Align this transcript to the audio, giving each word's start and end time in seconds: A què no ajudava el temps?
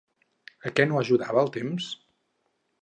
A 0.69 0.71
què 0.79 0.87
no 0.91 0.99
ajudava 1.03 1.45
el 1.47 1.53
temps? 1.59 1.95